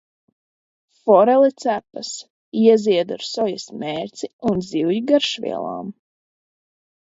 Forele 1.01 1.49
cepas, 1.63 2.09
ieziedu 2.63 3.13
ar 3.19 3.27
sojas 3.33 3.67
mērci 3.83 4.33
un 4.53 4.67
zivju 4.73 5.07
garšvielām. 5.15 5.97